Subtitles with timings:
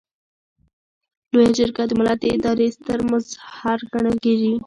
[1.33, 4.53] لویه جرګه د ملت د ادارې ستر مظهر ګڼل کیږي.